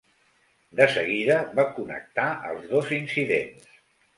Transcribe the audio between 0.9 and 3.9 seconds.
seguida, va connectar els dos incidents.